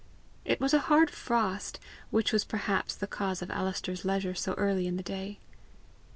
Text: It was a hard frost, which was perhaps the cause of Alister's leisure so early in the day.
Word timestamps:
It 0.45 0.59
was 0.59 0.73
a 0.73 0.79
hard 0.89 1.11
frost, 1.11 1.79
which 2.09 2.33
was 2.33 2.43
perhaps 2.43 2.95
the 2.95 3.05
cause 3.05 3.43
of 3.43 3.51
Alister's 3.51 4.03
leisure 4.03 4.33
so 4.33 4.55
early 4.55 4.87
in 4.87 4.97
the 4.97 5.03
day. 5.03 5.37